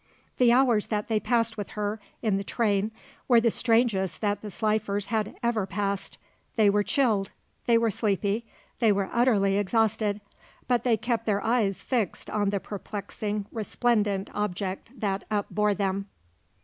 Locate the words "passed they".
5.67-6.71